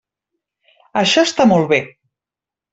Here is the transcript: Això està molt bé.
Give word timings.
Això 1.03 1.27
està 1.31 1.49
molt 1.53 1.71
bé. 1.77 1.81